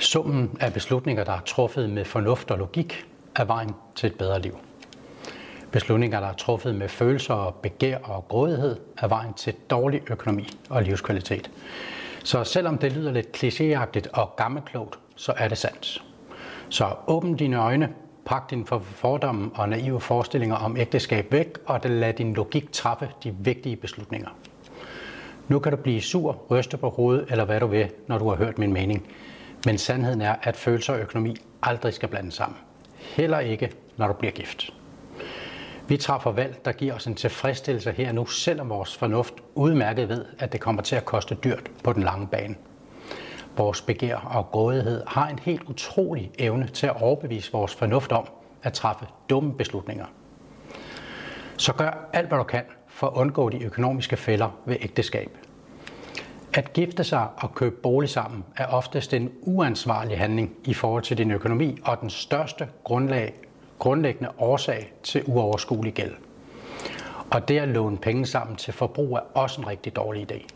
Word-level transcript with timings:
Summen 0.00 0.56
af 0.60 0.72
beslutninger, 0.72 1.24
der 1.24 1.32
er 1.32 1.40
truffet 1.40 1.90
med 1.90 2.04
fornuft 2.04 2.50
og 2.50 2.58
logik, 2.58 3.06
er 3.36 3.44
vejen 3.44 3.74
til 3.94 4.06
et 4.06 4.18
bedre 4.18 4.40
liv. 4.40 4.58
Beslutninger, 5.72 6.20
der 6.20 6.26
er 6.26 6.32
truffet 6.32 6.74
med 6.74 6.88
følelser 6.88 7.34
og 7.34 7.54
begær 7.54 7.98
og 7.98 8.28
grådighed, 8.28 8.76
er 8.98 9.08
vejen 9.08 9.34
til 9.34 9.54
dårlig 9.70 10.02
økonomi 10.10 10.48
og 10.70 10.82
livskvalitet. 10.82 11.50
Så 12.24 12.44
selvom 12.44 12.78
det 12.78 12.92
lyder 12.92 13.12
lidt 13.12 13.26
klichéagtigt 13.36 14.20
og 14.20 14.36
gammelklogt, 14.36 14.98
så 15.16 15.32
er 15.36 15.48
det 15.48 15.58
sandt. 15.58 16.02
Så 16.68 16.94
åbn 17.06 17.36
dine 17.36 17.56
øjne, 17.56 17.88
pak 18.24 18.50
din 18.50 18.66
fordomme 18.82 19.50
og 19.54 19.68
naive 19.68 20.00
forestillinger 20.00 20.56
om 20.56 20.76
ægteskab 20.76 21.32
væk, 21.32 21.58
og 21.66 21.80
lad 21.84 22.12
din 22.12 22.34
logik 22.34 22.72
træffe 22.72 23.08
de 23.24 23.34
vigtige 23.38 23.76
beslutninger. 23.76 24.28
Nu 25.48 25.58
kan 25.58 25.72
du 25.72 25.76
blive 25.76 26.00
sur, 26.00 26.42
ryste 26.50 26.76
på 26.76 26.88
hovedet 26.88 27.26
eller 27.30 27.44
hvad 27.44 27.60
du 27.60 27.66
vil, 27.66 27.90
når 28.06 28.18
du 28.18 28.28
har 28.28 28.36
hørt 28.36 28.58
min 28.58 28.72
mening. 28.72 29.06
Men 29.66 29.78
sandheden 29.78 30.20
er, 30.20 30.34
at 30.42 30.56
følelser 30.56 30.92
og 30.92 31.00
økonomi 31.00 31.36
aldrig 31.62 31.94
skal 31.94 32.08
blandes 32.08 32.34
sammen. 32.34 32.58
Heller 32.94 33.38
ikke, 33.38 33.72
når 33.96 34.06
du 34.06 34.12
bliver 34.12 34.32
gift. 34.32 34.72
Vi 35.88 35.96
træffer 35.96 36.30
valg, 36.30 36.64
der 36.64 36.72
giver 36.72 36.94
os 36.94 37.06
en 37.06 37.14
tilfredsstillelse 37.14 37.92
her 37.92 38.12
nu, 38.12 38.26
selvom 38.26 38.68
vores 38.68 38.96
fornuft 38.96 39.34
udmærket 39.54 40.08
ved, 40.08 40.24
at 40.38 40.52
det 40.52 40.60
kommer 40.60 40.82
til 40.82 40.96
at 40.96 41.04
koste 41.04 41.34
dyrt 41.34 41.70
på 41.84 41.92
den 41.92 42.02
lange 42.02 42.26
bane. 42.26 42.54
Vores 43.56 43.82
begær 43.82 44.16
og 44.16 44.50
grådighed 44.50 45.02
har 45.06 45.28
en 45.28 45.38
helt 45.38 45.62
utrolig 45.62 46.30
evne 46.38 46.68
til 46.68 46.86
at 46.86 47.02
overbevise 47.02 47.52
vores 47.52 47.74
fornuft 47.74 48.12
om 48.12 48.28
at 48.62 48.72
træffe 48.72 49.06
dumme 49.30 49.54
beslutninger. 49.54 50.06
Så 51.56 51.72
gør 51.72 52.08
alt, 52.12 52.28
hvad 52.28 52.38
du 52.38 52.44
kan 52.44 52.64
for 52.86 53.06
at 53.06 53.12
undgå 53.14 53.48
de 53.48 53.62
økonomiske 53.62 54.16
fælder 54.16 54.58
ved 54.64 54.76
ægteskab. 54.80 55.38
At 56.54 56.72
gifte 56.72 57.04
sig 57.04 57.26
og 57.36 57.54
købe 57.54 57.76
bolig 57.76 58.10
sammen 58.10 58.44
er 58.56 58.66
oftest 58.66 59.14
en 59.14 59.32
uansvarlig 59.42 60.18
handling 60.18 60.56
i 60.64 60.74
forhold 60.74 61.02
til 61.02 61.18
din 61.18 61.30
økonomi 61.30 61.78
og 61.84 62.00
den 62.00 62.10
største 62.10 62.68
grundlag, 62.84 63.34
grundlæggende 63.78 64.30
årsag 64.38 64.92
til 65.02 65.22
uoverskuelig 65.26 65.94
gæld. 65.94 66.14
Og 67.30 67.48
det 67.48 67.58
at 67.58 67.68
låne 67.68 67.98
penge 67.98 68.26
sammen 68.26 68.56
til 68.56 68.72
forbrug 68.72 69.16
er 69.16 69.20
også 69.34 69.60
en 69.60 69.66
rigtig 69.66 69.96
dårlig 69.96 70.32
idé. 70.32 70.46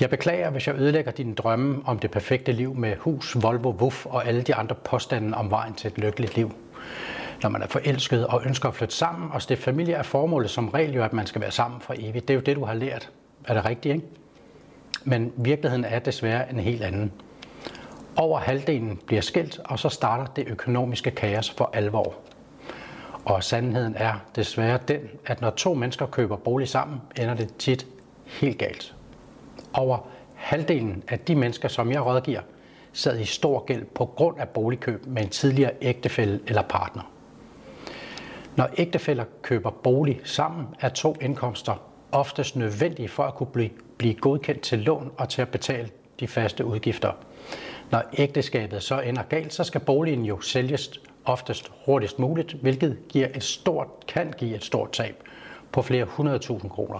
Jeg 0.00 0.10
beklager, 0.10 0.50
hvis 0.50 0.66
jeg 0.66 0.74
ødelægger 0.76 1.10
dine 1.12 1.34
drømme 1.34 1.82
om 1.86 1.98
det 1.98 2.10
perfekte 2.10 2.52
liv 2.52 2.74
med 2.74 2.96
hus, 2.96 3.36
Volvo, 3.42 3.70
Wuff 3.70 4.06
og 4.06 4.26
alle 4.26 4.42
de 4.42 4.54
andre 4.54 4.74
påstande 4.74 5.36
om 5.36 5.50
vejen 5.50 5.74
til 5.74 5.88
et 5.88 5.98
lykkeligt 5.98 6.36
liv. 6.36 6.52
Når 7.42 7.50
man 7.50 7.62
er 7.62 7.66
forelsket 7.66 8.26
og 8.26 8.42
ønsker 8.46 8.68
at 8.68 8.74
flytte 8.74 8.94
sammen 8.94 9.30
og 9.32 9.42
stifte 9.42 9.64
familie, 9.64 9.94
er 9.94 10.02
formålet 10.02 10.50
som 10.50 10.68
regel 10.68 10.94
jo, 10.94 11.02
at 11.02 11.12
man 11.12 11.26
skal 11.26 11.40
være 11.40 11.50
sammen 11.50 11.80
for 11.80 11.94
evigt. 11.98 12.28
Det 12.28 12.34
er 12.34 12.38
jo 12.38 12.44
det, 12.44 12.56
du 12.56 12.64
har 12.64 12.74
lært. 12.74 13.10
Er 13.44 13.54
det 13.54 13.64
rigtigt, 13.64 13.94
ikke? 13.94 14.06
Men 15.04 15.32
virkeligheden 15.36 15.84
er 15.84 15.98
desværre 15.98 16.50
en 16.50 16.60
helt 16.60 16.82
anden. 16.82 17.12
Over 18.16 18.38
halvdelen 18.38 19.00
bliver 19.06 19.22
skilt, 19.22 19.60
og 19.64 19.78
så 19.78 19.88
starter 19.88 20.26
det 20.26 20.48
økonomiske 20.48 21.10
kaos 21.10 21.50
for 21.50 21.70
alvor. 21.72 22.14
Og 23.24 23.44
sandheden 23.44 23.94
er 23.96 24.14
desværre 24.36 24.78
den, 24.88 25.00
at 25.26 25.40
når 25.40 25.50
to 25.50 25.74
mennesker 25.74 26.06
køber 26.06 26.36
bolig 26.36 26.68
sammen, 26.68 27.00
ender 27.20 27.34
det 27.34 27.56
tit 27.56 27.86
helt 28.24 28.58
galt. 28.58 28.94
Over 29.72 29.98
halvdelen 30.34 31.02
af 31.08 31.18
de 31.18 31.34
mennesker, 31.34 31.68
som 31.68 31.92
jeg 31.92 32.06
rådgiver, 32.06 32.40
sad 32.92 33.20
i 33.20 33.24
stor 33.24 33.64
gæld 33.64 33.84
på 33.84 34.04
grund 34.06 34.40
af 34.40 34.48
boligkøb 34.48 35.06
med 35.06 35.22
en 35.22 35.28
tidligere 35.28 35.72
ægtefælle 35.80 36.40
eller 36.46 36.62
partner. 36.62 37.02
Når 38.56 38.68
ægtefæller 38.78 39.24
køber 39.42 39.70
bolig 39.70 40.20
sammen, 40.24 40.66
er 40.80 40.88
to 40.88 41.16
indkomster 41.20 41.74
oftest 42.12 42.56
nødvendige 42.56 43.08
for 43.08 43.22
at 43.22 43.34
kunne 43.34 43.46
blive, 43.46 43.70
blive 44.04 44.14
godkendt 44.14 44.60
til 44.60 44.78
lån 44.78 45.10
og 45.16 45.28
til 45.28 45.42
at 45.42 45.48
betale 45.48 45.88
de 46.20 46.28
faste 46.28 46.64
udgifter. 46.64 47.12
Når 47.90 48.02
ægteskabet 48.18 48.82
så 48.82 49.00
ender 49.00 49.22
galt, 49.22 49.54
så 49.54 49.64
skal 49.64 49.80
boligen 49.80 50.24
jo 50.24 50.40
sælges 50.40 51.00
oftest 51.24 51.72
hurtigst 51.86 52.18
muligt, 52.18 52.52
hvilket 52.52 52.98
giver 53.08 53.28
et 53.34 53.42
stort, 53.42 53.86
kan 54.08 54.32
give 54.38 54.54
et 54.54 54.64
stort 54.64 54.92
tab 54.92 55.14
på 55.72 55.82
flere 55.82 56.04
hundredtusind 56.04 56.70
kroner. 56.70 56.98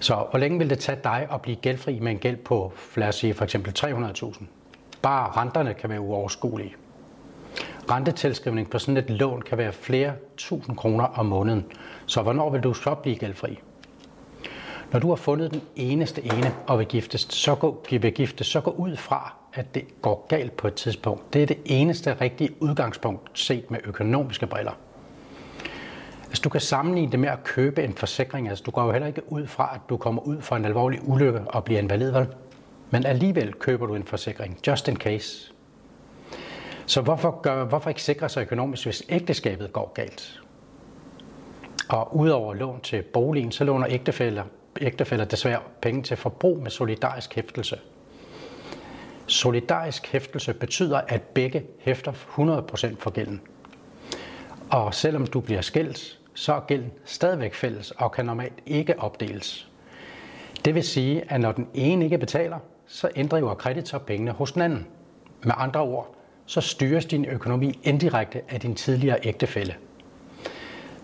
Så 0.00 0.26
hvor 0.30 0.38
længe 0.38 0.58
vil 0.58 0.70
det 0.70 0.78
tage 0.78 0.98
dig 1.04 1.28
at 1.32 1.42
blive 1.42 1.56
gældfri 1.56 1.98
med 1.98 2.12
en 2.12 2.18
gæld 2.18 2.36
på, 2.36 2.72
lad 2.96 3.08
os 3.08 3.14
sige 3.14 3.34
for 3.34 3.44
eksempel 3.44 3.72
300.000? 3.78 4.44
Bare 5.02 5.30
renterne 5.30 5.74
kan 5.74 5.90
være 5.90 6.00
uoverskuelige. 6.00 6.74
Rentetilskrivning 7.90 8.70
på 8.70 8.78
sådan 8.78 8.96
et 8.96 9.10
lån 9.10 9.42
kan 9.42 9.58
være 9.58 9.72
flere 9.72 10.12
tusind 10.36 10.76
kroner 10.76 11.04
om 11.04 11.26
måneden. 11.26 11.66
Så 12.06 12.22
hvornår 12.22 12.50
vil 12.50 12.60
du 12.60 12.74
så 12.74 12.94
blive 12.94 13.16
gældfri? 13.16 13.58
Når 14.92 15.00
du 15.00 15.08
har 15.08 15.16
fundet 15.16 15.50
den 15.50 15.62
eneste 15.76 16.24
ene 16.24 16.54
og 16.66 16.78
vil 16.78 16.86
giftes, 16.86 17.20
så 17.20 17.54
gå, 17.54 17.84
vil 17.90 18.12
giftes, 18.12 18.46
så 18.46 18.60
gå 18.60 18.70
ud 18.70 18.96
fra, 18.96 19.34
at 19.54 19.74
det 19.74 20.02
går 20.02 20.26
galt 20.28 20.56
på 20.56 20.66
et 20.66 20.74
tidspunkt. 20.74 21.32
Det 21.32 21.42
er 21.42 21.46
det 21.46 21.58
eneste 21.64 22.16
rigtige 22.20 22.50
udgangspunkt 22.62 23.38
set 23.38 23.70
med 23.70 23.78
økonomiske 23.84 24.46
briller. 24.46 24.72
Altså, 26.28 26.40
du 26.44 26.48
kan 26.48 26.60
sammenligne 26.60 27.12
det 27.12 27.20
med 27.20 27.28
at 27.28 27.44
købe 27.44 27.84
en 27.84 27.94
forsikring. 27.94 28.48
Altså, 28.48 28.64
du 28.66 28.70
går 28.70 28.84
jo 28.84 28.92
heller 28.92 29.06
ikke 29.06 29.32
ud 29.32 29.46
fra, 29.46 29.70
at 29.74 29.80
du 29.88 29.96
kommer 29.96 30.22
ud 30.22 30.40
for 30.40 30.56
en 30.56 30.64
alvorlig 30.64 31.00
ulykke 31.02 31.40
og 31.40 31.64
bliver 31.64 31.80
invalid, 31.80 32.10
vel? 32.10 32.26
Men 32.90 33.06
alligevel 33.06 33.52
køber 33.52 33.86
du 33.86 33.94
en 33.94 34.04
forsikring, 34.04 34.58
just 34.66 34.88
in 34.88 34.96
case. 34.96 35.52
Så 36.86 37.00
hvorfor, 37.00 37.40
gør, 37.40 37.64
hvorfor 37.64 37.90
ikke 37.90 38.02
sikre 38.02 38.28
sig 38.28 38.42
økonomisk, 38.42 38.84
hvis 38.84 39.02
ægteskabet 39.08 39.72
går 39.72 39.92
galt? 39.94 40.42
Og 41.88 42.16
udover 42.16 42.54
lån 42.54 42.80
til 42.80 43.02
boligen, 43.02 43.52
så 43.52 43.64
låner 43.64 43.86
ægtefæller, 43.90 44.44
ægtefæller 44.80 45.24
desværre 45.24 45.60
penge 45.82 46.02
til 46.02 46.16
forbrug 46.16 46.62
med 46.62 46.70
solidarisk 46.70 47.34
hæftelse. 47.34 47.78
Solidarisk 49.26 50.06
hæftelse 50.06 50.54
betyder, 50.54 51.00
at 51.08 51.22
begge 51.22 51.64
hæfter 51.78 52.12
100% 52.12 52.96
for 52.98 53.10
gælden. 53.10 53.40
Og 54.70 54.94
selvom 54.94 55.26
du 55.26 55.40
bliver 55.40 55.60
skilt, 55.60 56.18
så 56.34 56.54
er 56.54 56.60
gælden 56.60 56.92
stadigvæk 57.04 57.54
fælles 57.54 57.90
og 57.90 58.12
kan 58.12 58.26
normalt 58.26 58.62
ikke 58.66 59.00
opdeles. 59.00 59.68
Det 60.64 60.74
vil 60.74 60.84
sige, 60.84 61.32
at 61.32 61.40
når 61.40 61.52
den 61.52 61.68
ene 61.74 62.04
ikke 62.04 62.18
betaler, 62.18 62.58
så 62.86 63.08
inddriver 63.14 63.54
kreditor 63.54 63.98
pengene 63.98 64.32
hos 64.32 64.52
den 64.52 64.62
anden. 64.62 64.86
Med 65.42 65.52
andre 65.56 65.80
ord, 65.80 66.14
så 66.46 66.60
styres 66.60 67.06
din 67.06 67.24
økonomi 67.24 67.80
indirekte 67.82 68.42
af 68.48 68.60
din 68.60 68.74
tidligere 68.74 69.18
ægtefælle. 69.22 69.74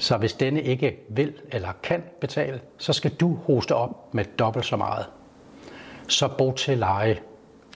Så 0.05 0.17
hvis 0.17 0.33
denne 0.33 0.63
ikke 0.63 0.99
vil 1.09 1.33
eller 1.53 1.69
kan 1.83 2.03
betale, 2.21 2.61
så 2.79 2.93
skal 2.93 3.11
du 3.11 3.39
hoste 3.47 3.75
op 3.75 4.15
med 4.15 4.25
dobbelt 4.25 4.67
så 4.67 4.77
meget. 4.77 5.07
Så 6.09 6.29
bo 6.39 6.53
til 6.53 6.79
leje. 6.79 7.19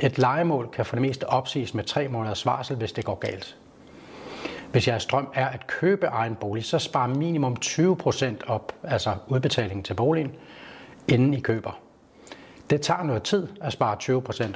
Et 0.01 0.19
lejemål 0.19 0.69
kan 0.73 0.87
for 0.87 0.97
det 0.97 1.03
meste 1.03 1.29
opsiges 1.29 1.75
med 1.75 1.85
tre 1.85 2.09
måneders 2.09 2.47
varsel, 2.47 2.77
hvis 2.77 2.93
det 2.93 3.05
går 3.05 3.15
galt. 3.15 3.57
Hvis 4.73 4.89
jeres 4.89 5.07
drøm 5.07 5.29
er 5.35 5.47
at 5.47 5.67
købe 5.67 6.07
egen 6.07 6.35
bolig, 6.35 6.65
så 6.65 6.79
spar 6.79 7.07
minimum 7.07 7.57
20% 7.65 8.25
op, 8.47 8.73
altså 8.83 9.15
udbetalingen 9.29 9.85
til 9.85 9.95
boligen, 9.95 10.33
inden 11.09 11.35
I 11.35 11.41
køber. 11.41 11.81
Det 12.71 12.81
tager 12.81 13.03
noget 13.03 13.23
tid 13.23 13.49
at 13.61 13.73
spare 13.73 13.97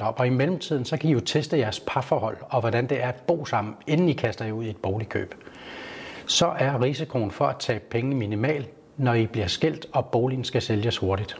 20% 0.01 0.03
op, 0.03 0.19
og 0.19 0.27
i 0.27 0.29
mellemtiden 0.29 0.85
så 0.85 0.97
kan 0.97 1.09
I 1.09 1.13
jo 1.13 1.19
teste 1.19 1.57
jeres 1.57 1.79
parforhold 1.87 2.37
og 2.49 2.59
hvordan 2.59 2.87
det 2.87 3.03
er 3.03 3.07
at 3.07 3.15
bo 3.15 3.45
sammen, 3.45 3.75
inden 3.87 4.09
I 4.09 4.13
kaster 4.13 4.45
jer 4.45 4.51
ud 4.51 4.65
i 4.65 4.69
et 4.69 4.77
boligkøb. 4.77 5.35
Så 6.25 6.47
er 6.47 6.81
risikoen 6.81 7.31
for 7.31 7.45
at 7.45 7.55
tabe 7.59 7.83
penge 7.89 8.15
minimal, 8.15 8.67
når 8.97 9.13
I 9.13 9.27
bliver 9.27 9.47
skilt 9.47 9.85
og 9.93 10.05
boligen 10.05 10.43
skal 10.43 10.61
sælges 10.61 10.97
hurtigt. 10.97 11.37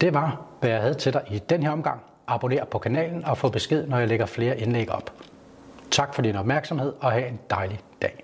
Det 0.00 0.14
var, 0.14 0.40
hvad 0.60 0.70
jeg 0.70 0.80
havde 0.80 0.94
til 0.94 1.12
dig 1.12 1.22
i 1.30 1.38
den 1.38 1.62
her 1.62 1.70
omgang. 1.70 2.00
Abonner 2.26 2.64
på 2.64 2.78
kanalen 2.78 3.24
og 3.24 3.38
få 3.38 3.48
besked, 3.48 3.86
når 3.86 3.98
jeg 3.98 4.08
lægger 4.08 4.26
flere 4.26 4.60
indlæg 4.60 4.90
op. 4.90 5.12
Tak 5.90 6.14
for 6.14 6.22
din 6.22 6.36
opmærksomhed 6.36 6.92
og 7.00 7.12
have 7.12 7.28
en 7.28 7.40
dejlig 7.50 7.80
dag. 8.02 8.23